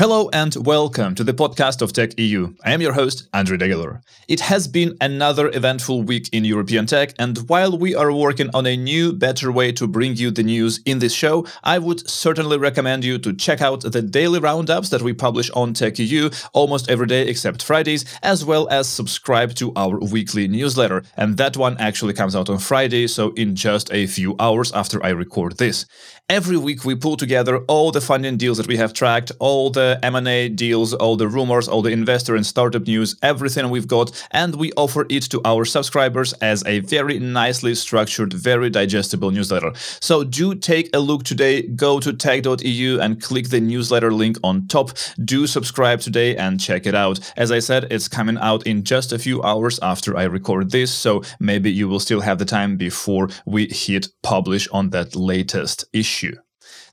[0.00, 2.54] Hello and welcome to the podcast of Tech EU.
[2.64, 4.00] I am your host, Andrew Degeler.
[4.28, 8.66] It has been another eventful week in European tech, and while we are working on
[8.66, 12.56] a new, better way to bring you the news in this show, I would certainly
[12.56, 16.88] recommend you to check out the daily roundups that we publish on Tech EU almost
[16.88, 21.02] every day except Fridays, as well as subscribe to our weekly newsletter.
[21.18, 25.04] And that one actually comes out on Friday, so in just a few hours after
[25.04, 25.84] I record this.
[26.30, 29.89] Every week we pull together all the funding deals that we have tracked, all the
[30.04, 34.54] M&A deals, all the rumors, all the investor and startup news, everything we've got, and
[34.56, 39.72] we offer it to our subscribers as a very nicely structured, very digestible newsletter.
[40.00, 44.66] So do take a look today, go to tech.eu and click the newsletter link on
[44.68, 44.90] top.
[45.24, 47.20] Do subscribe today and check it out.
[47.36, 50.92] As I said, it's coming out in just a few hours after I record this,
[50.92, 55.84] so maybe you will still have the time before we hit publish on that latest
[55.92, 56.36] issue.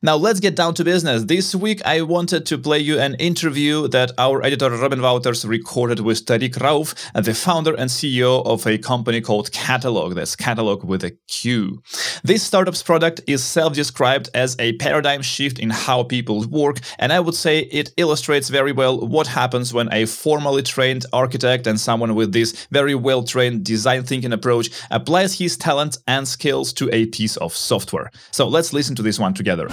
[0.03, 1.23] Now let's get down to business.
[1.23, 6.01] This week I wanted to play you an interview that our editor Robin Wouters recorded
[6.01, 10.13] with Tariq Rauf, the founder and CEO of a company called Qatalog.
[10.13, 11.81] That's Qatalog with a Q.
[12.23, 17.19] This startup's product is self-described as a paradigm shift in how people work, and I
[17.19, 22.13] would say it illustrates very well what happens when a formally trained architect and someone
[22.13, 27.35] with this very well-trained design thinking approach applies his talent and skills to a piece
[27.37, 28.11] of software.
[28.29, 29.67] So let's listen to this one together.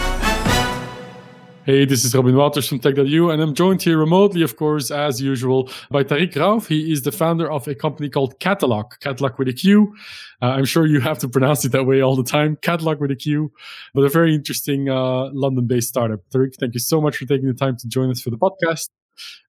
[1.66, 5.18] Hey, this is Robin Wouters from Tech.eu, and I'm joined here remotely, of course, as
[5.18, 6.66] usual, by Tariq Rauf.
[6.66, 9.94] He is the founder of a company called Qatalog, Qatalog with a Q.
[10.42, 13.12] Uh, I'm sure you have to pronounce it that way all the time, Qatalog with
[13.12, 13.50] a Q,
[13.94, 16.20] but a very interesting uh, London-based startup.
[16.34, 18.90] Tariq, thank you so much for taking the time to join us for the podcast.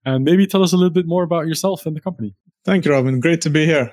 [0.05, 2.33] And maybe tell us a little bit more about yourself and the company.
[2.63, 3.19] Thank you, Robin.
[3.19, 3.91] Great to be here.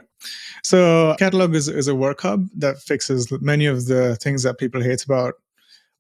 [0.63, 4.81] So, Qatalog is, is a work hub that fixes many of the things that people
[4.81, 5.35] hate about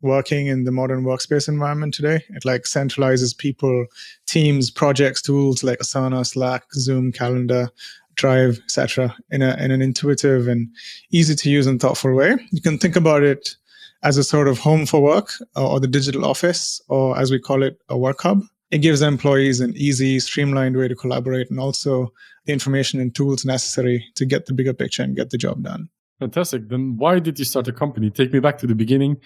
[0.03, 2.23] working in the modern workspace environment today.
[2.31, 3.87] It like centralizes people,
[4.27, 7.71] teams, projects, tools like Asana, Slack, Zoom, Calendar,
[8.15, 9.17] Drive, etc.
[9.31, 10.69] in a in an intuitive and
[11.13, 12.37] easy to use and thoughtful way.
[12.51, 13.57] You can think about it
[14.03, 17.63] as a sort of home for work or the digital office, or as we call
[17.63, 18.43] it, a work hub.
[18.71, 22.13] It gives employees an easy, streamlined way to collaborate and also
[22.45, 25.89] the information and tools necessary to get the bigger picture and get the job done.
[26.23, 26.69] Fantastic.
[26.69, 28.09] Then why did you start a company?
[28.09, 29.17] Take me back to the beginning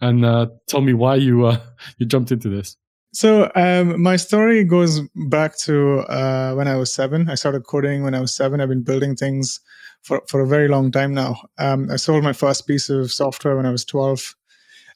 [0.00, 1.60] and uh, tell me why you uh,
[1.98, 2.76] you jumped into this.
[3.12, 7.30] So um, my story goes back to uh, when I was seven.
[7.30, 8.60] I started coding when I was seven.
[8.60, 9.60] I've been building things
[10.02, 11.36] for, for a very long time now.
[11.58, 14.34] Um, I sold my first piece of software when I was 12.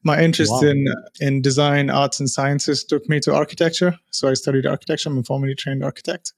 [0.03, 0.71] My interest wow.
[0.71, 0.87] in
[1.21, 3.97] in design, arts, and sciences took me to architecture.
[4.11, 5.09] So I studied architecture.
[5.09, 6.33] I'm a formally trained architect.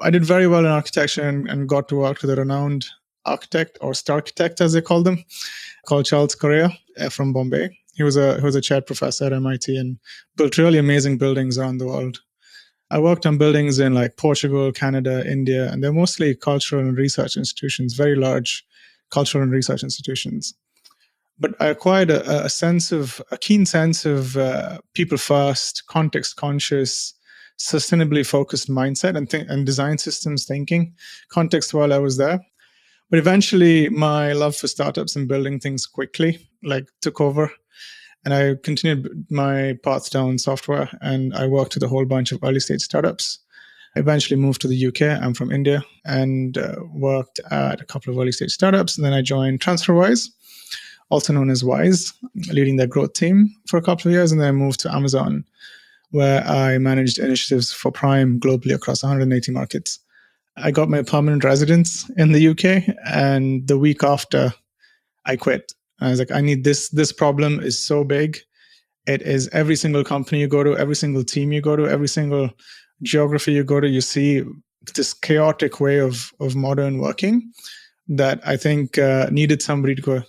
[0.00, 2.86] I did very well in architecture and, and got to work with a renowned
[3.26, 5.24] architect or star architect as they call them,
[5.86, 7.76] called Charles Correa uh, from Bombay.
[7.94, 9.98] He was a he was a chaired professor at MIT and
[10.36, 12.20] built really amazing buildings around the world.
[12.90, 17.36] I worked on buildings in like Portugal, Canada, India, and they're mostly cultural and research
[17.36, 18.64] institutions, very large
[19.10, 20.54] cultural and research institutions.
[21.38, 26.36] But I acquired a, a sense of a keen sense of uh, people first, context
[26.36, 27.12] conscious,
[27.58, 30.94] sustainably focused mindset and, th- and design systems thinking
[31.30, 32.40] context while I was there.
[33.10, 37.52] But eventually, my love for startups and building things quickly like took over,
[38.26, 40.90] and I continued my path down software.
[41.00, 43.38] And I worked with a whole bunch of early stage startups.
[43.94, 45.02] Eventually moved to the UK.
[45.22, 48.98] I'm from India and uh, worked at a couple of early stage startups.
[48.98, 50.28] And then I joined TransferWise,
[51.08, 52.12] also known as Wise,
[52.50, 54.32] leading their growth team for a couple of years.
[54.32, 55.44] And then I moved to Amazon,
[56.10, 60.00] where I managed initiatives for Prime globally across 180 markets.
[60.56, 64.54] I got my permanent residence in the UK, and the week after,
[65.26, 65.72] I quit.
[66.00, 66.88] I was like, I need this.
[66.90, 68.38] This problem is so big.
[69.06, 72.08] It is every single company you go to, every single team you go to, every
[72.08, 72.50] single
[73.02, 73.88] geography you go to.
[73.88, 74.44] You see
[74.94, 77.52] this chaotic way of of modern working
[78.08, 80.22] that I think uh, needed somebody to go.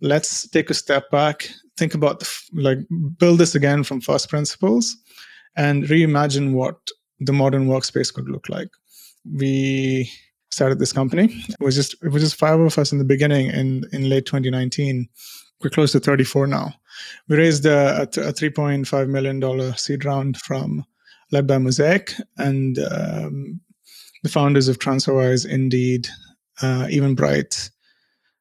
[0.00, 2.78] Let's take a step back, think about the, like
[3.18, 4.96] build this again from first principles,
[5.56, 6.76] and reimagine what
[7.20, 8.68] the modern workspace could look like
[9.24, 10.10] we
[10.50, 11.44] started this company.
[11.48, 14.26] It was just it was just five of us in the beginning in in late
[14.26, 15.08] 2019.
[15.62, 16.74] We're close to 34 now.
[17.28, 20.84] We raised a, a, a 3.5 million dollar seed round from
[21.30, 23.60] led by Mosaic and um,
[24.22, 26.08] the founders of TransferWise, Indeed,
[26.60, 27.70] uh, Eventbrite,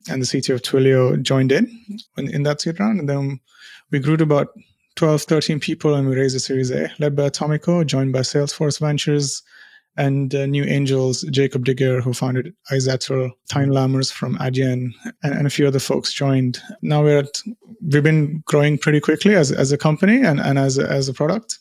[0.10, 1.70] and the CTO of Twilio joined in,
[2.18, 3.40] in in that seed round, and then
[3.92, 4.50] we grew to about
[4.96, 8.80] 12, 13 people, and we raised a Series A, led by Atomico, joined by Salesforce
[8.80, 9.42] Ventures,
[9.98, 14.92] and uh, New Angels, Jacob De Geer, who founded iZettle, Thijn Lamers from Adyen,
[15.24, 16.60] and, and, a few other folks joined.
[16.82, 17.42] Now we're at,
[17.82, 21.14] we've been growing pretty quickly as, as a company and, and as, a, as a
[21.14, 21.60] product.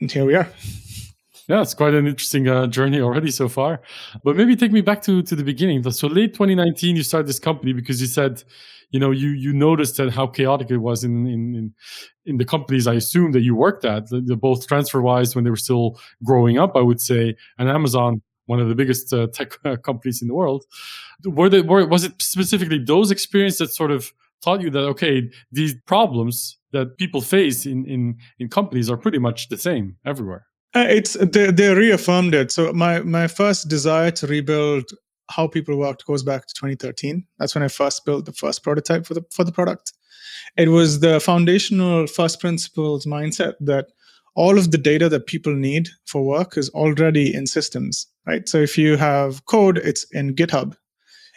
[0.00, 0.48] and here we are.
[1.48, 3.80] Yeah, it's quite an interesting uh, journey already so far.
[4.22, 5.82] But maybe take me back to to the beginning.
[5.90, 8.44] So late 2019, you started this company because you said,
[8.90, 11.74] you know, you you noticed that how chaotic it was in in in,
[12.26, 15.50] in the companies I assume that you worked at, the, the both TransferWise when they
[15.50, 19.56] were still growing up, I would say, and Amazon one of the biggest uh, tech
[19.82, 20.64] companies in the world.
[21.24, 25.30] Were, they, were was it specifically those experiences that sort of taught you that okay,
[25.52, 30.46] these problems that people face in in in companies are pretty much the same everywhere?
[30.74, 32.50] Uh, it's they, they reaffirmed it.
[32.50, 34.90] So my my first desire to rebuild
[35.30, 37.24] how people worked goes back to 2013.
[37.38, 39.92] That's when I first built the first prototype for the for the product.
[40.56, 43.86] It was the foundational first principles mindset that
[44.34, 48.48] all of the data that people need for work is already in systems, right?
[48.48, 50.76] So if you have code, it's in GitHub.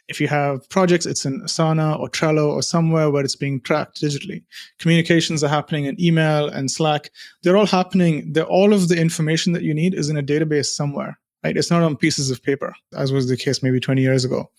[0.09, 4.01] If you have projects, it's in Asana or Trello or somewhere where it's being tracked
[4.01, 4.43] digitally.
[4.77, 7.09] Communications are happening in email and Slack.
[7.41, 8.33] They're all happening.
[8.33, 11.57] They're, all of the information that you need is in a database somewhere, right?
[11.57, 14.49] It's not on pieces of paper, as was the case maybe 20 years ago.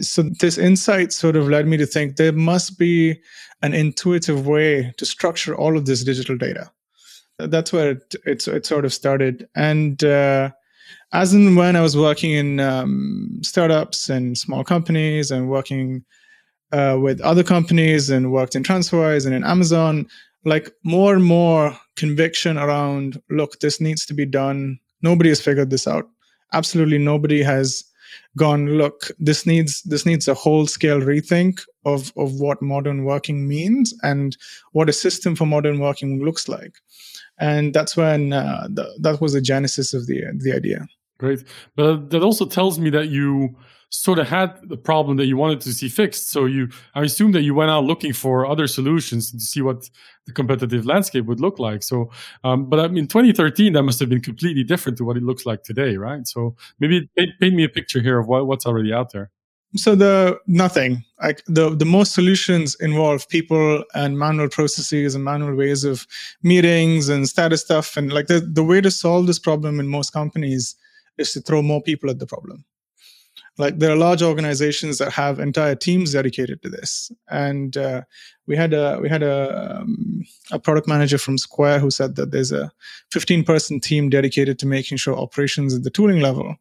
[0.00, 3.20] So this insight sort of led me to think there must be
[3.62, 6.70] an intuitive way to structure all of this digital data.
[7.38, 9.48] That's where it, it, it sort of started.
[9.56, 10.50] And uh,
[11.12, 16.04] as and when I was working in um, startups and small companies and working
[16.72, 20.06] uh, with other companies and worked in TransferWise and in Amazon,
[20.44, 24.78] like more and more conviction around look, this needs to be done.
[25.02, 26.08] Nobody has figured this out.
[26.52, 27.84] Absolutely nobody has
[28.36, 33.48] gone look this needs this needs a whole scale rethink of of what modern working
[33.48, 34.36] means and
[34.72, 36.76] what a system for modern working looks like
[37.38, 40.86] and that's when uh, the, that was the genesis of the the idea
[41.18, 41.44] Great.
[41.76, 43.56] But that also tells me that you
[43.90, 46.30] sort of had the problem that you wanted to see fixed.
[46.30, 49.88] So you, I assume that you went out looking for other solutions to see what
[50.26, 51.82] the competitive landscape would look like.
[51.82, 52.10] So,
[52.44, 55.46] um, but I mean, 2013, that must have been completely different to what it looks
[55.46, 56.26] like today, right?
[56.26, 59.30] So maybe paint, paint me a picture here of what, what's already out there.
[59.76, 65.54] So the nothing like the the most solutions involve people and manual processes and manual
[65.54, 66.06] ways of
[66.42, 70.10] meetings and status stuff and like the the way to solve this problem in most
[70.14, 70.74] companies
[71.18, 72.64] is to throw more people at the problem.
[73.58, 78.02] Like there are large organizations that have entire teams dedicated to this, and uh,
[78.46, 82.30] we had a we had a um, a product manager from Square who said that
[82.30, 82.70] there's a
[83.10, 86.54] 15 person team dedicated to making sure operations at the tooling level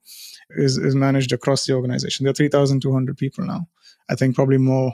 [0.50, 2.24] is is managed across the organization.
[2.24, 3.68] There are 3,200 people now.
[4.10, 4.92] I think probably more.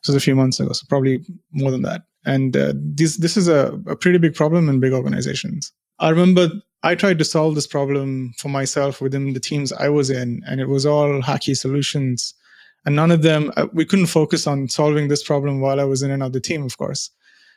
[0.00, 2.02] This was a few months ago, so probably more than that.
[2.24, 5.72] And uh, this this is a, a pretty big problem in big organizations.
[5.98, 6.48] I remember
[6.84, 10.60] I tried to solve this problem for myself within the teams I was in, and
[10.60, 12.34] it was all hacky solutions.
[12.84, 16.02] And none of them, uh, we couldn't focus on solving this problem while I was
[16.02, 17.10] in another team, of course.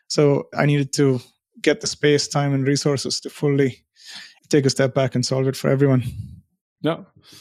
[0.08, 1.20] So I needed to
[1.62, 3.84] get the space, time, and resources to fully
[4.48, 6.04] take a step back and solve it for everyone.
[6.82, 7.00] Yeah.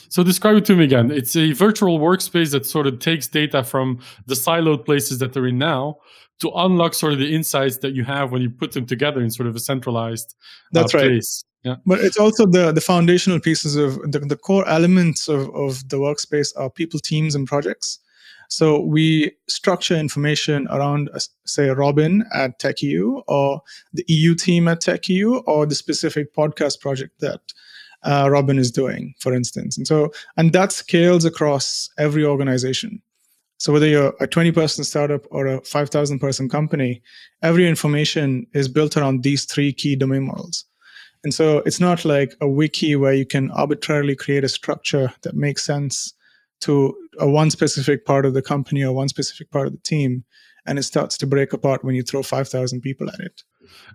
[0.09, 1.13] So describe it to me again.
[1.13, 5.47] It's a virtual workspace that sort of takes data from the siloed places that they're
[5.47, 5.99] in now
[6.41, 9.31] to unlock sort of the insights that you have when you put them together in
[9.31, 11.07] sort of a centralized uh, That's right.
[11.07, 11.45] place.
[11.85, 15.97] But it's also the the foundational pieces of the, the core elements of, of the
[15.97, 17.99] workspace are people, teams, and projects.
[18.49, 23.61] So we structure information around, uh, say, Robin at TechEU or
[23.93, 27.41] the EU team at TechEU or the specific podcast project that
[28.05, 29.77] uh, Robin is doing, for instance.
[29.77, 33.03] And so, and that scales across every organization.
[33.59, 37.03] So whether you're a 20 person startup or a 5,000 person company,
[37.43, 40.65] every information is built around these three key domain models.
[41.27, 45.35] And so it's not like a wiki where you can arbitrarily create a structure that
[45.35, 46.15] makes sense
[46.61, 50.23] to a one specific part of the company or one specific part of the team.
[50.69, 53.43] And it starts to break apart when you throw 5,000 people at it.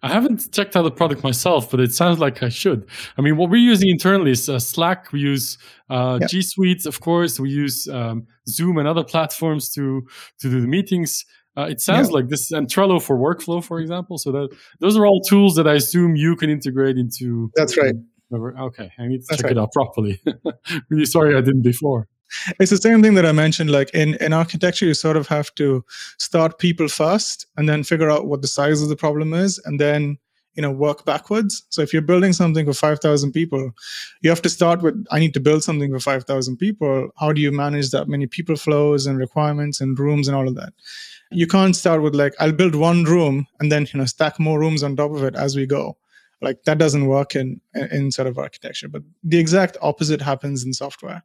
[0.03, 2.85] I haven't checked out the product myself, but it sounds like I should.
[3.17, 5.13] I mean, what we're using internally is uh, Slack.
[5.13, 5.57] We use
[5.89, 6.29] uh, yep.
[6.29, 7.39] G Suite, of course.
[7.39, 10.05] We use um, Zoom and other platforms to
[10.39, 11.23] to do the meetings.
[11.57, 12.15] Uh, it sounds yeah.
[12.15, 14.17] like this and Trello for workflow, for example.
[14.17, 17.51] So that those are all tools that I assume you can integrate into.
[17.55, 17.95] That's right.
[18.33, 19.57] Okay, I need to That's check right.
[19.57, 20.21] it out properly.
[20.89, 22.07] really sorry I didn't before
[22.59, 23.71] it's the same thing that I mentioned.
[23.71, 25.83] Like in, in architecture, you sort of have to
[26.17, 29.79] start people first and then figure out what the size of the problem is and
[29.79, 30.17] then
[30.55, 33.71] you know work backwards so if you're building something for 5000 people
[34.21, 37.39] you have to start with i need to build something for 5000 people how do
[37.39, 40.73] you manage that many people flows and requirements and rooms and all of that
[41.31, 44.59] you can't start with like i'll build one room and then you know stack more
[44.59, 45.97] rooms on top of it as we go
[46.41, 47.59] like that doesn't work in
[47.91, 51.23] in sort of architecture but the exact opposite happens in software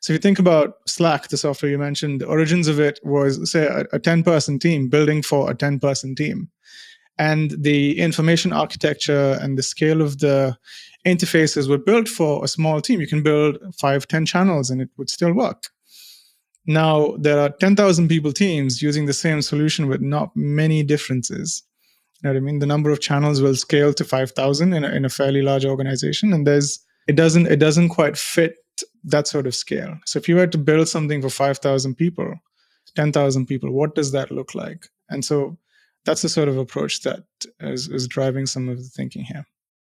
[0.00, 3.50] so if you think about Slack, the software you mentioned, the origins of it was
[3.50, 6.50] say a, a 10 person team building for a 10 person team.
[7.18, 10.56] and the information architecture and the scale of the
[11.06, 13.00] interfaces were built for a small team.
[13.00, 15.64] You can build five, ten channels and it would still work.
[16.66, 21.62] Now there are 10,000 people teams using the same solution with not many differences.
[22.22, 22.58] You know what I mean?
[22.58, 26.32] The number of channels will scale to 5,000 in a, in a fairly large organization.
[26.32, 28.56] And there's, it doesn't, it doesn't quite fit
[29.04, 29.96] that sort of scale.
[30.06, 32.34] So if you were to build something for 5,000 people,
[32.96, 34.88] 10,000 people, what does that look like?
[35.08, 35.56] And so
[36.04, 37.24] that's the sort of approach that
[37.60, 39.46] is, is driving some of the thinking here.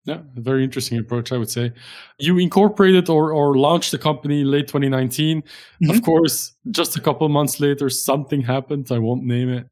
[0.04, 1.72] Yeah, a very interesting approach, I would say.
[2.18, 5.42] You incorporated or, or launched the company late 2019.
[5.42, 5.90] Mm-hmm.
[5.90, 8.90] Of course, just a couple months later, something happened.
[8.90, 9.66] I won't name it.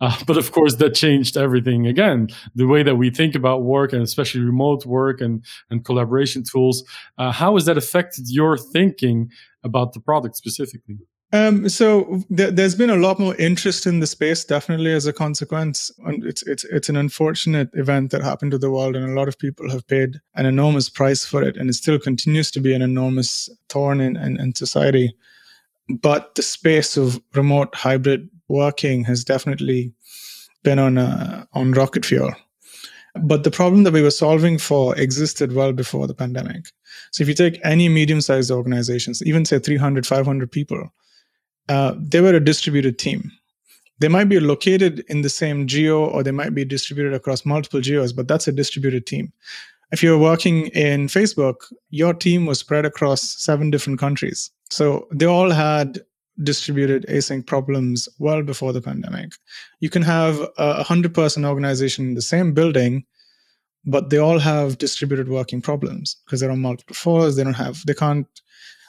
[0.00, 2.28] Uh, but of course, that changed everything again.
[2.54, 6.82] The way that we think about work and especially remote work and, and collaboration tools.
[7.18, 9.28] Uh, how has that affected your thinking
[9.62, 10.96] about the product specifically?
[11.32, 15.12] Um, so th- there's been a lot more interest in the space, definitely as a
[15.12, 15.90] consequence.
[16.04, 19.28] And it's it's it's an unfortunate event that happened to the world, and a lot
[19.28, 22.74] of people have paid an enormous price for it, and it still continues to be
[22.74, 25.14] an enormous thorn in, in, in society.
[25.88, 29.92] But the space of remote hybrid working has definitely
[30.62, 32.32] been on a, on rocket fuel.
[33.14, 36.66] But the problem that we were solving for existed well before the pandemic.
[37.12, 40.92] So if you take any medium-sized organizations, even say 300, 500 people,
[41.68, 43.30] uh, they were a distributed team.
[43.98, 47.80] They might be located in the same geo or they might be distributed across multiple
[47.80, 49.32] geos, but that's a distributed team.
[49.92, 51.56] If you're working in Facebook,
[51.90, 54.50] your team was spread across seven different countries.
[54.70, 56.00] So they all had
[56.42, 59.32] distributed async problems well before the pandemic.
[59.80, 63.04] You can have a 100 person organization in the same building,
[63.86, 67.36] but they all have distributed working problems because they're on multiple floors.
[67.36, 68.26] They don't have, they can't,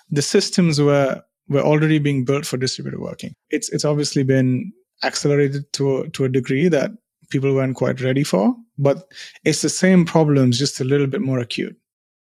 [0.10, 3.34] the systems were were already being built for distributed working.
[3.50, 4.72] It's it's obviously been
[5.04, 6.92] accelerated to a, to a degree that
[7.30, 9.12] people weren't quite ready for, but
[9.44, 11.76] it's the same problems, just a little bit more acute.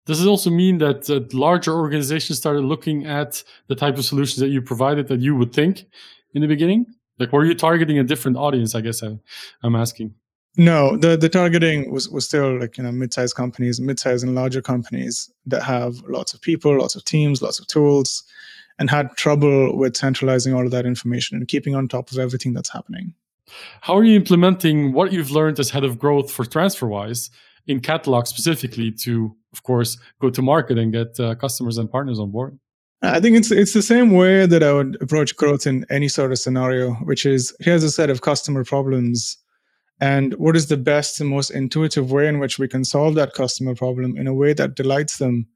[0.06, 4.40] Does it also mean that uh, larger organizations started looking at the type of solutions
[4.40, 5.86] that you provided that you would think
[6.34, 6.86] in the beginning?
[7.20, 8.76] Like, were you targeting a different audience?
[8.76, 9.20] I guess I,
[9.62, 10.16] I'm asking.
[10.58, 14.62] No, the the targeting was was still like you know mid-sized companies, mid-sized and larger
[14.62, 18.24] companies that have lots of people, lots of teams, lots of tools,
[18.80, 22.54] and had trouble with centralizing all of that information and keeping on top of everything
[22.54, 23.14] that's happening.
[23.82, 27.30] How are you implementing what you've learned as head of growth for TransferWise
[27.68, 32.20] in Qatalog specifically to, of course, go to market and get uh, customers and partners
[32.20, 32.58] on board?
[33.02, 36.32] I think it's it's the same way that I would approach growth in any sort
[36.32, 39.38] of scenario, which is here's a set of customer problems,
[40.02, 43.34] and what is the best and most intuitive way in which we can solve that
[43.34, 45.48] customer problem in a way that delights them,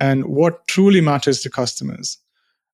[0.00, 2.18] and what truly matters to customers.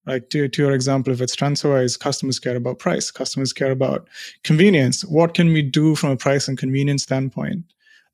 [0.08, 4.08] Like to, to your example, if it's TransferWise, customers care about price, customers care about
[4.42, 5.04] convenience.
[5.04, 7.64] What can we do from a price and convenience standpoint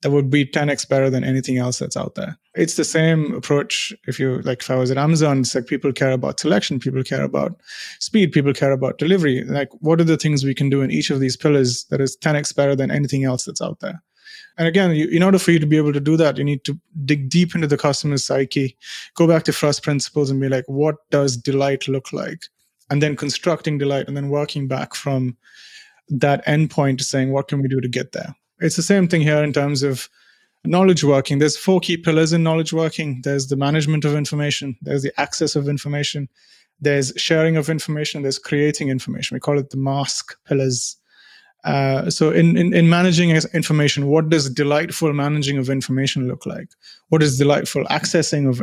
[0.01, 2.37] that would be 10x better than anything else that's out there?
[2.53, 3.93] It's the same approach.
[4.07, 7.01] If you like, if I was at Amazon, it's like people care about selection, people
[7.01, 7.59] care about
[7.99, 9.43] speed, people care about delivery.
[9.45, 12.17] Like, what are the things we can do in each of these pillars that is
[12.17, 14.03] 10x better than anything else that's out there?
[14.57, 16.63] And again, you, in order for you to be able to do that, you need
[16.63, 18.77] to dig deep into the customer's psyche,
[19.15, 22.45] go back to first principles and be like, what does delight look like?
[22.89, 25.35] And then constructing delight and then working back from
[26.07, 28.35] that endpoint to saying, what can we do to get there?
[28.59, 30.07] It's the same thing here in terms of
[30.63, 31.39] knowledge working.
[31.39, 33.21] There's four key pillars in knowledge working.
[33.23, 34.77] There's the management of information.
[34.81, 36.29] There's the access of information.
[36.79, 38.21] There's sharing of information.
[38.21, 39.35] There's creating information.
[39.35, 40.97] We call it the mask pillars
[41.65, 46.69] uh, so in, in, in managing information, what does delightful managing of information look like?
[47.09, 48.61] What is delightful accessing of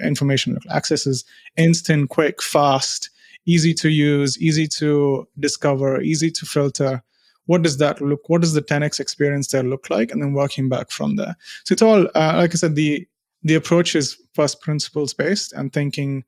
[0.00, 0.76] information look like?
[0.76, 1.24] Access is
[1.56, 3.10] instant, quick, fast,
[3.46, 7.02] easy to use, easy to discover, easy to filter.
[7.46, 8.28] What does that look?
[8.28, 10.12] What does the 10x experience there look like?
[10.12, 11.36] And then working back from there.
[11.64, 13.06] So it's all, uh, like I said, the
[13.42, 16.24] the approach is first principles based and thinking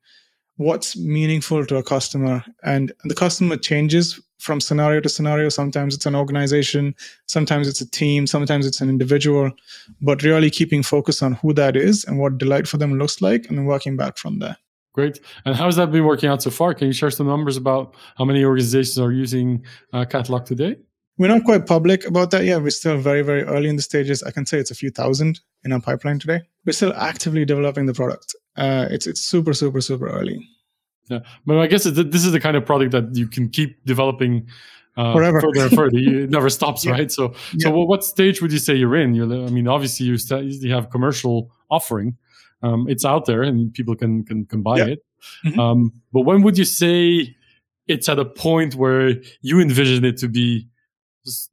[0.57, 5.49] what's meaningful to a customer and the customer changes from scenario to scenario.
[5.49, 6.95] Sometimes it's an organization,
[7.25, 9.51] sometimes it's a team, sometimes it's an individual,
[10.01, 13.47] but really keeping focus on who that is and what delight for them looks like
[13.47, 14.57] and then working back from there.
[14.93, 15.19] Great.
[15.45, 16.73] And how has that been working out so far?
[16.73, 20.77] Can you share some numbers about how many organizations are using uh, Qatalog today?
[21.17, 22.61] We're not quite public about that yet.
[22.61, 24.21] We're still very, very early in the stages.
[24.23, 26.41] I can say it's a few thousand in our pipeline today.
[26.65, 28.35] We're still actively developing the product.
[28.55, 30.47] Uh, it's it's super, super, super early.
[31.09, 34.47] Yeah, but I guess this is the kind of product that you can keep developing
[34.97, 35.41] uh, Forever.
[35.41, 35.97] further and further.
[35.97, 36.91] it never stops, yeah.
[36.91, 37.11] right?
[37.11, 37.69] So, yeah.
[37.69, 39.13] so what stage would you say you're in?
[39.13, 42.17] You're, I mean, obviously you, st- you have commercial offering.
[42.63, 44.85] Um, it's out there and people can can, can buy yeah.
[44.85, 45.05] it.
[45.45, 45.59] Mm-hmm.
[45.59, 47.35] Um, but when would you say
[47.87, 50.67] it's at a point where you envision it to be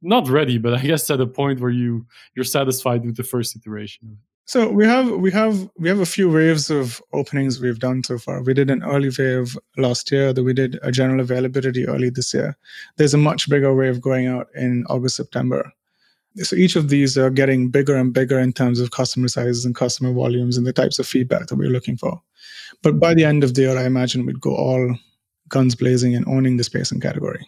[0.01, 2.05] not ready, but I guess at a point where you
[2.35, 4.17] you're satisfied with the first iteration.
[4.47, 8.19] So we have we have we have a few waves of openings we've done so
[8.19, 8.43] far.
[8.43, 12.31] We did an early wave last year, that we did a general availability early this
[12.31, 12.55] year.
[12.97, 15.71] There's a much bigger wave going out in August, September.
[16.43, 19.73] So each of these are getting bigger and bigger in terms of customer sizes and
[19.73, 22.21] customer volumes and the types of feedback that we're looking for.
[22.83, 24.95] But by the end of the year, I imagine we'd go all
[25.49, 27.47] guns blazing and owning the space and category.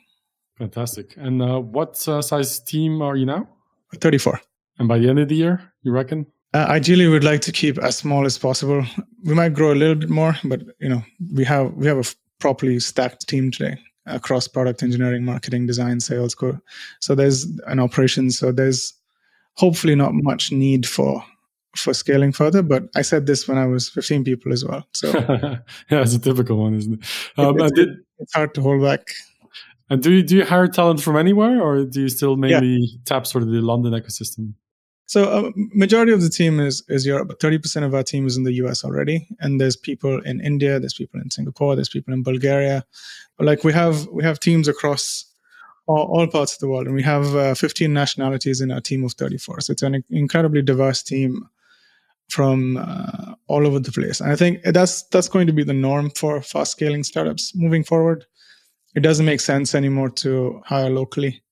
[0.58, 1.16] Fantastic.
[1.18, 3.48] And uh, what uh, size team are you now?
[3.96, 4.42] 34.
[4.80, 6.26] And by the end of the year, you reckon?
[6.54, 8.84] Uh, ideally, we'd like to keep as small as possible.
[9.24, 12.04] We might grow a little bit more, but you know, we have we have a
[12.40, 16.34] properly stacked team today across product engineering, marketing, design, sales.
[16.34, 16.60] Co-
[17.00, 18.32] so there's an operation.
[18.32, 18.94] So there's
[19.56, 21.24] hopefully not much need for
[21.76, 22.64] for scaling further.
[22.64, 24.88] But I said this when I was 15 people as well.
[24.94, 25.10] So
[25.92, 27.06] yeah, it's a typical one, isn't it?
[27.38, 29.02] Um, it's, did, it's hard to hold back.
[29.90, 32.98] And do you do you hire talent from anywhere, or do you still mainly yeah.
[33.06, 34.54] tap sort of the London ecosystem?
[35.06, 38.28] So a uh, majority of the team is is Europe, thirty percent of our team
[38.28, 41.90] is in the US already, and there's people in India, there's people in Singapore, there's
[41.90, 42.86] people in Bulgaria.
[43.40, 45.26] Like we have we have teams across
[45.88, 49.06] all, all parts of the world, and we have uh, 15 nationalities in our team
[49.06, 49.62] of 34.
[49.62, 51.48] So it's an incredibly diverse team
[52.28, 55.74] from uh, all over the place, and I think that's that's going to be the
[55.74, 58.26] norm for fast scaling startups moving forward.
[58.98, 61.44] It doesn't make sense anymore to hire locally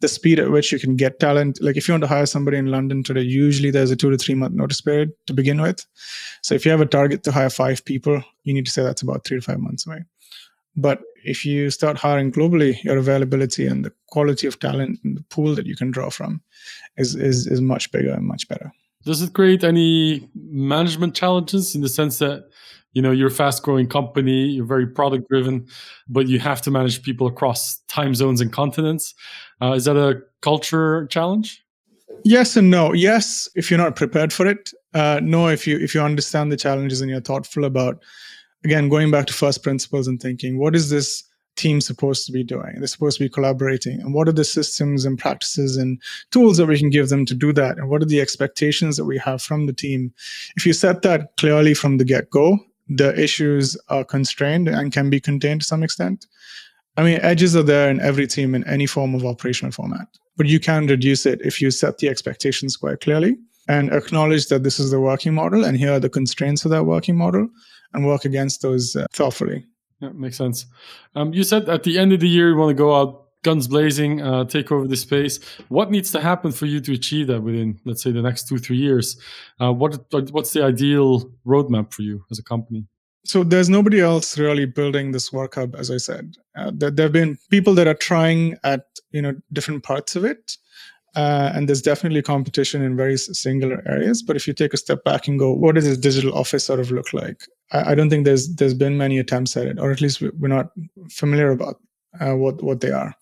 [0.00, 1.60] the speed at which you can get talent.
[1.60, 4.16] Like if you want to hire somebody in London today, usually there's a two to
[4.16, 5.84] three month notice period to begin with.
[6.42, 9.02] So if you have a target to hire five people, you need to say that's
[9.02, 10.04] about three to five months away.
[10.76, 15.24] But if you start hiring globally, your availability and the quality of talent and the
[15.24, 16.40] pool that you can draw from
[16.96, 18.72] is is, is much bigger and much better.
[19.04, 22.44] Does it create any management challenges in the sense that
[22.92, 25.66] you know you're a fast growing company you're very product driven
[26.08, 29.14] but you have to manage people across time zones and continents.
[29.60, 31.64] Uh, is that a culture challenge?
[32.24, 32.92] Yes and no.
[32.92, 34.70] Yes if you're not prepared for it.
[34.94, 38.02] Uh, no if you if you understand the challenges and you're thoughtful about
[38.64, 41.24] again going back to first principles and thinking what is this
[41.56, 42.74] team supposed to be doing?
[42.78, 44.00] They're supposed to be collaborating.
[44.00, 46.00] And what are the systems and practices and
[46.30, 47.78] tools that we can give them to do that?
[47.78, 50.12] And what are the expectations that we have from the team?
[50.56, 55.20] If you set that clearly from the get-go the issues are constrained and can be
[55.20, 56.26] contained to some extent.
[56.96, 60.46] I mean, edges are there in every team in any form of operational format, but
[60.46, 63.36] you can reduce it if you set the expectations quite clearly
[63.68, 66.84] and acknowledge that this is the working model and here are the constraints of that
[66.84, 67.48] working model
[67.94, 69.64] and work against those uh, thoughtfully.
[70.00, 70.66] Yeah, makes sense.
[71.14, 73.68] Um, you said at the end of the year you want to go out guns
[73.68, 75.38] blazing, uh, take over the space.
[75.68, 78.58] What needs to happen for you to achieve that within, let's say, the next two
[78.58, 79.20] three years?
[79.60, 79.98] Uh, what
[80.30, 82.86] what's the ideal roadmap for you as a company?
[83.24, 86.36] So there's nobody else really building this work hub, as I said.
[86.56, 90.24] Uh, there, there have been people that are trying at you know different parts of
[90.24, 90.56] it.
[91.14, 94.22] Uh, and there's definitely competition in very singular areas.
[94.22, 96.80] But if you take a step back and go, what does this digital office sort
[96.80, 97.42] of look like?
[97.70, 100.48] I, I don't think there's there's been many attempts at it, or at least we're
[100.48, 100.70] not
[101.10, 101.76] familiar about
[102.20, 103.14] uh, what what they are.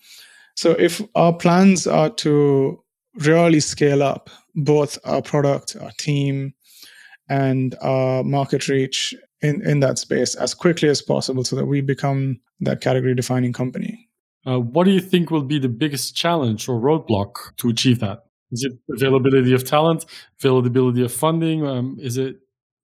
[0.55, 2.83] So if our plans are to
[3.15, 6.55] really scale up both our product, our team,
[7.29, 11.81] and our market reach in, in that space as quickly as possible so that we
[11.81, 14.09] become that category defining company.
[14.47, 18.25] Uh, what do you think will be the biggest challenge or roadblock to achieve that?
[18.53, 20.07] Is it availability of talent,
[20.41, 21.65] availability of funding?
[21.67, 22.37] Um, is it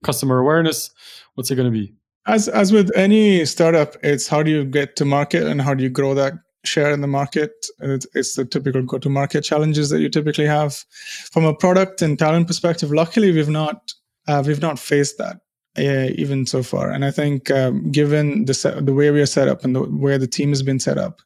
[0.04, 0.90] customer awareness?
[1.34, 1.94] What's it going to be?
[2.26, 5.82] As as with any startup, it's how do you get to market and how do
[5.82, 6.34] you grow that
[6.66, 7.52] share in the market.
[7.80, 10.84] It's, it's the typical go to market challenges that you typically have.
[11.32, 13.92] From a product and talent perspective, luckily we've not
[14.28, 15.36] uh, we've not faced that
[15.78, 16.90] uh, even so far.
[16.90, 19.82] And I think um, given the set, the way we are set up and the
[19.82, 21.20] way the team has been set up,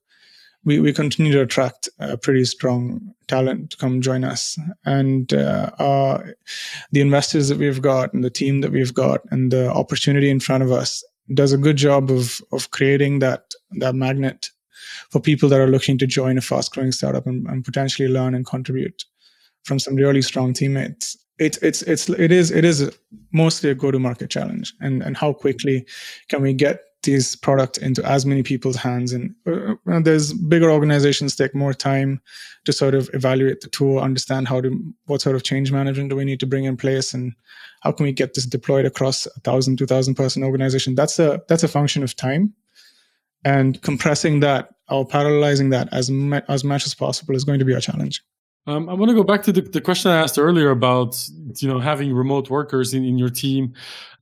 [0.64, 4.58] we, we continue to attract a pretty strong talent to come join us.
[4.84, 6.34] And uh, our,
[6.92, 10.40] the investors that we've got and the team that we've got and the opportunity in
[10.40, 14.50] front of us does a good job of of creating that that magnet
[15.10, 18.34] for people that are looking to join a fast growing startup and, and potentially learn
[18.34, 19.04] and contribute
[19.64, 21.16] from some really strong teammates.
[21.38, 22.90] It's it's it's it is it is
[23.32, 25.86] mostly a go to market challenge and and how quickly
[26.28, 30.70] can we get these product into as many people's hands and uh, uh, there's bigger
[30.70, 32.20] organizations take more time
[32.64, 34.70] to sort of evaluate the tool understand how to
[35.06, 37.32] what sort of change management do we need to bring in place and
[37.80, 40.94] how can we get this deployed across a thousand two thousand person organization.
[40.94, 42.54] That's a that's a function of time.
[43.44, 47.64] And compressing that or parallelizing that as, ma- as much as possible is going to
[47.64, 48.22] be a challenge.
[48.66, 51.16] Um, I want to go back to the, the, question I asked earlier about
[51.56, 53.72] you know having remote workers in, in your team.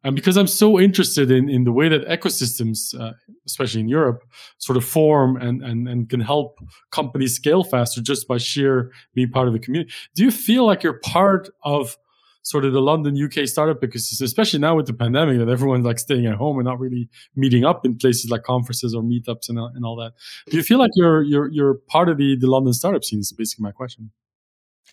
[0.05, 3.13] And because I'm so interested in, in the way that ecosystems, uh,
[3.47, 4.23] especially in Europe,
[4.59, 9.31] sort of form and, and, and can help companies scale faster just by sheer being
[9.31, 9.93] part of the community.
[10.15, 11.97] Do you feel like you're part of
[12.43, 15.99] sort of the London UK startup ecosystem, especially now with the pandemic that everyone's like
[15.99, 19.59] staying at home and not really meeting up in places like conferences or meetups and,
[19.59, 20.13] and all that.
[20.49, 23.21] Do you feel like you're you're you're part of the, the London startup scene?
[23.21, 24.11] Is basically my question.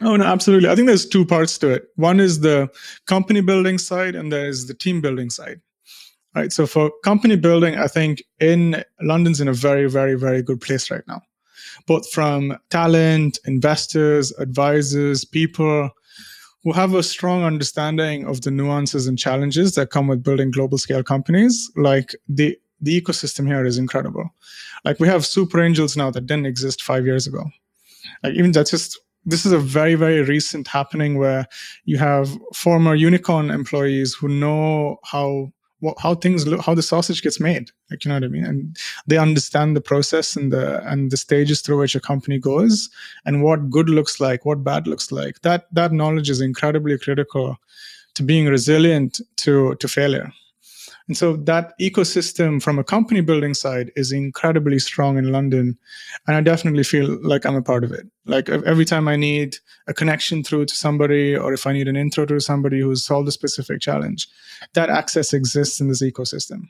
[0.02, 0.70] Oh no, absolutely.
[0.70, 1.88] I think there's two parts to it.
[1.96, 2.70] One is the
[3.06, 5.62] company building side, and there is the team building side.
[6.36, 6.52] Right.
[6.52, 10.92] So for company building, I think in London's in a very, very, very good place
[10.92, 11.22] right now,
[11.88, 15.92] both from talent, investors, advisors, people
[16.66, 20.78] who have a strong understanding of the nuances and challenges that come with building global
[20.78, 21.72] scale companies.
[21.78, 24.30] Like the the ecosystem here is incredible.
[24.84, 27.46] Like we have super angels now that didn't exist five years ago.
[28.24, 31.48] Like even that's just this is a very very recent happening where
[31.86, 37.22] you have former unicorn employees who know how what, how things look how the sausage
[37.22, 38.46] gets made like you know what i mean?
[38.46, 42.90] And they understand the process and the and the stages through which a company goes
[43.26, 45.42] and what good looks like what bad looks like.
[45.42, 47.58] That that knowledge is incredibly critical
[48.16, 50.32] to being resilient to to failure
[51.08, 55.78] and so that ecosystem from a company building side is incredibly strong in London.
[56.28, 58.08] And I definitely feel like I'm a part of it.
[58.26, 61.96] Like every time I need a connection through to somebody, or if I need an
[61.96, 64.28] intro to somebody who's solved a specific challenge,
[64.74, 66.70] that access exists in this ecosystem.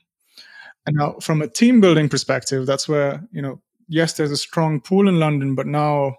[0.86, 4.82] And now from a team building perspective, that's where, you know, yes, there's a strong
[4.82, 6.18] pool in London, but now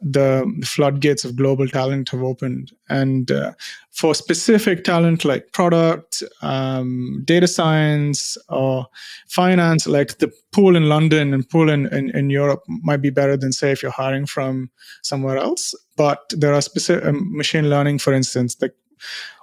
[0.00, 2.72] the floodgates of global talent have opened.
[2.88, 3.52] And uh,
[3.90, 8.86] for specific talent like product, um, data science, or
[9.28, 13.36] finance, like the pool in London and pool in, in, in, Europe might be better
[13.36, 14.70] than, say, if you're hiring from
[15.02, 15.74] somewhere else.
[15.96, 18.74] But there are specific um, machine learning, for instance, like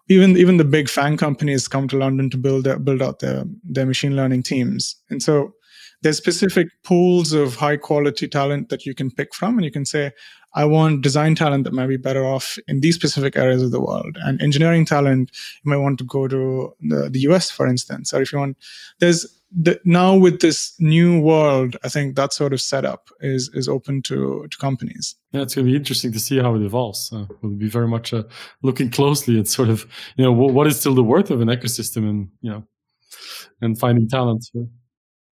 [0.08, 3.86] even even the big FAANG companies come to London to build build out their their
[3.86, 4.96] machine learning teams.
[5.10, 5.54] And so
[6.02, 9.86] there's specific pools of high quality talent that you can pick from and you can
[9.86, 10.12] say
[10.56, 13.80] i want design talent that might be better off in these specific areas of the
[13.80, 15.32] world and engineering talent
[15.64, 18.58] you might want to go to the, the us for instance or if you want
[19.00, 19.26] there's
[19.58, 24.02] the, now with this new world i think that sort of setup is is open
[24.02, 27.26] to to companies yeah it's going to be interesting to see how it evolves uh,
[27.42, 28.24] we'll be very much uh,
[28.64, 29.86] looking closely at sort of
[30.18, 32.64] you know what, what is still the worth of an ecosystem and you know
[33.62, 34.50] and finding talent.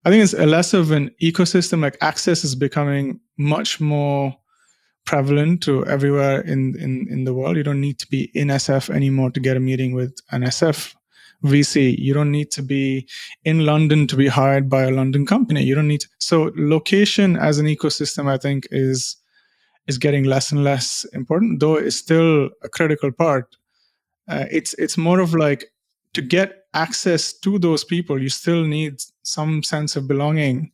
[0.05, 1.81] I think it's less of an ecosystem.
[1.81, 4.35] Like access is becoming much more
[5.05, 7.57] prevalent to everywhere in, in, in the world.
[7.57, 10.93] You don't need to be in SF anymore to get a meeting with an SF
[11.43, 11.97] VC.
[11.97, 13.07] You don't need to be
[13.43, 15.63] in London to be hired by a London company.
[15.63, 16.07] You don't need to.
[16.19, 19.17] So location as an ecosystem, I think is,
[19.87, 23.55] is getting less and less important, though it's still a critical part.
[24.27, 25.65] Uh, it's, it's more of like
[26.13, 30.71] to get access to those people, you still need some sense of belonging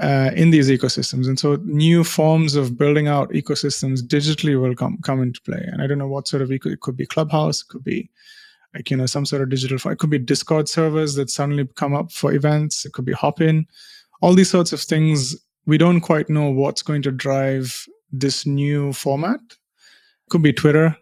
[0.00, 1.26] uh, in these ecosystems.
[1.28, 5.62] And so new forms of building out ecosystems digitally will come come into play.
[5.72, 8.10] And I don't know what sort of eco- it could be Clubhouse, it could be
[8.74, 9.78] like you know some sort of digital.
[9.90, 12.84] It could be Discord servers that suddenly come up for events.
[12.84, 13.66] It could be Hopin.
[14.22, 15.36] All these sorts of things.
[15.66, 19.40] We don't quite know what's going to drive this new format.
[19.40, 20.96] It could be Twitter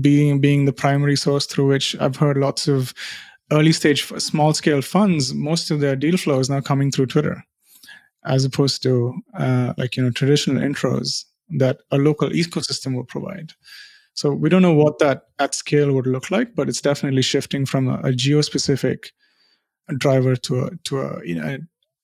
[0.00, 2.94] being being the primary source through which I've heard lots of
[3.52, 7.44] early stage small scale funds most of their deal flow is now coming through Twitter
[8.24, 11.24] as opposed to uh, like you know traditional intros
[11.58, 13.52] that a local ecosystem will provide.
[14.14, 17.66] So we don't know what that at scale would look like, but it's definitely shifting
[17.66, 19.12] from a, a geo-specific
[19.98, 21.58] driver to a to a you know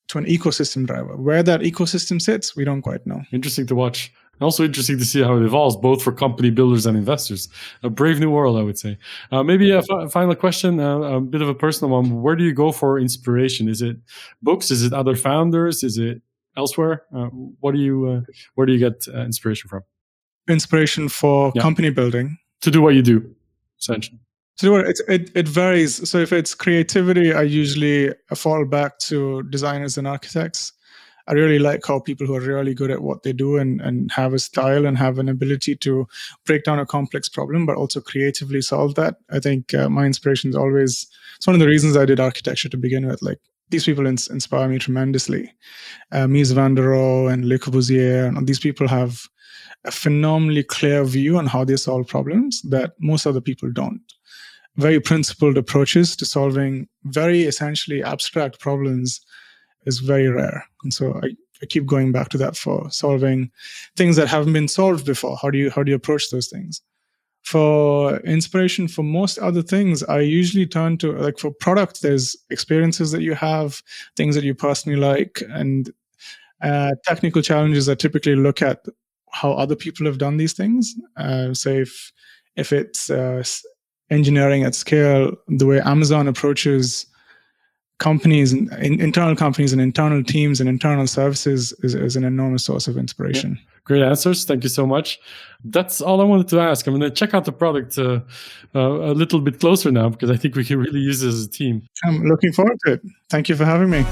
[0.08, 1.16] to an ecosystem driver.
[1.16, 3.22] Where that ecosystem sits, we don't quite know.
[3.32, 6.96] Interesting to watch also interesting to see how it evolves, both for company builders and
[6.96, 7.48] investors.
[7.82, 8.98] A brave new world, I would say.
[9.30, 12.22] Uh, maybe a f- final question, uh, a bit of a personal one.
[12.22, 13.68] Where do you go for inspiration?
[13.68, 13.96] Is it
[14.42, 14.70] books?
[14.70, 15.84] Is it other founders?
[15.84, 16.22] Is it
[16.56, 17.04] elsewhere?
[17.14, 17.26] Uh,
[17.60, 18.20] what do you, uh,
[18.54, 19.82] where do you get uh, inspiration from?
[20.48, 21.62] Inspiration for yeah.
[21.62, 23.34] company building to do what you do,
[23.78, 24.18] essentially.
[24.58, 26.08] To do it, it, it varies.
[26.08, 30.72] So if it's creativity, I usually fall back to designers and architects
[31.30, 34.10] I really like how people who are really good at what they do and, and
[34.10, 36.08] have a style and have an ability to
[36.44, 39.14] break down a complex problem, but also creatively solve that.
[39.30, 42.68] I think uh, my inspiration is always, it's one of the reasons I did architecture
[42.70, 43.22] to begin with.
[43.22, 43.38] Like
[43.68, 45.52] these people ins- inspire me tremendously.
[46.10, 49.28] Uh, Mies van der Rohe and Le Corbusier, and these people have
[49.84, 54.02] a phenomenally clear view on how they solve problems that most other people don't.
[54.76, 59.20] Very principled approaches to solving very essentially abstract problems
[59.86, 60.64] is very rare.
[60.82, 61.28] And so I,
[61.62, 63.50] I keep going back to that for solving
[63.96, 65.36] things that haven't been solved before.
[65.40, 66.82] How do you how do you approach those things?
[67.42, 72.02] for inspiration for most other things, I usually turn to like for product.
[72.02, 73.82] There's experiences that you have,
[74.16, 75.90] things that you personally like, and
[76.62, 77.88] uh, technical challenges.
[77.88, 78.86] I typically look at
[79.32, 80.94] how other people have done these things.
[81.16, 82.12] Uh, so if
[82.56, 83.42] if it's uh,
[84.10, 87.06] engineering at scale, the way Amazon approaches
[88.00, 92.64] companies and in, internal companies and internal teams and internal services is, is an enormous
[92.64, 93.52] source of inspiration.
[93.52, 93.70] Yeah.
[93.84, 94.44] Great answers.
[94.44, 95.20] Thank you so much.
[95.64, 96.86] That's all I wanted to ask.
[96.86, 98.20] I'm going to check out the product uh,
[98.74, 101.44] uh, a little bit closer now because I think we can really use it as
[101.44, 101.82] a team.
[102.04, 103.02] I'm looking forward to it.
[103.28, 104.04] Thank you for having me.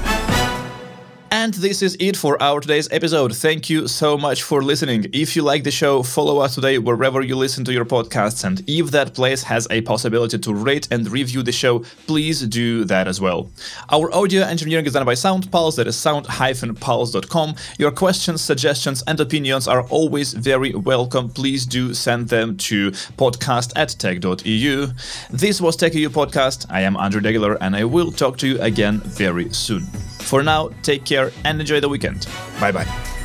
[1.31, 3.35] And this is it for our today's episode.
[3.35, 5.05] Thank you so much for listening.
[5.13, 8.43] If you like the show, follow us today wherever you listen to your podcasts.
[8.43, 12.83] And if that place has a possibility to rate and review the show, please do
[12.85, 13.51] that as well.
[13.91, 17.55] Our audio engineering is done by SoundPulse, that is sound-pulse.com.
[17.77, 21.29] Your questions, suggestions, and opinions are always very welcome.
[21.29, 24.87] Please do send them to podcast at tech.eu.
[25.29, 26.65] This was Tech EU Podcast.
[26.71, 29.85] I am Andrew Degeler, and I will talk to you again very soon.
[30.29, 32.27] For now, take care and enjoy the weekend.
[32.59, 33.18] Bye bye.